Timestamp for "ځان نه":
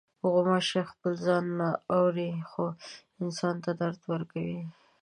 1.25-1.69